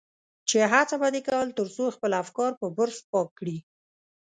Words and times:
چې 0.49 0.57
هڅه 0.71 0.95
به 1.01 1.07
دې 1.15 1.21
کول 1.29 1.47
تر 1.57 1.67
څو 1.75 1.83
خپل 1.95 2.11
افکار 2.23 2.51
په 2.61 2.67
برس 2.77 2.97
پاک 3.11 3.29
کړي. 3.39 3.57